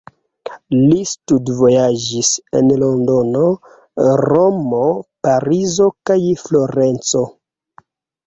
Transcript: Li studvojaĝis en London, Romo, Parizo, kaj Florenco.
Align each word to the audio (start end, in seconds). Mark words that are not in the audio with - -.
Li 0.75 0.95
studvojaĝis 1.09 2.29
en 2.59 2.71
London, 2.83 3.37
Romo, 4.23 4.81
Parizo, 5.27 5.89
kaj 6.11 6.17
Florenco. 6.45 7.23